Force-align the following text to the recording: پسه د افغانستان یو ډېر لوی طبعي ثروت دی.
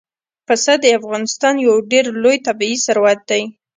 پسه 0.47 0.73
د 0.83 0.85
افغانستان 0.99 1.55
یو 1.67 1.73
ډېر 1.91 2.05
لوی 2.23 2.37
طبعي 2.47 2.75
ثروت 2.85 3.19
دی. 3.29 3.43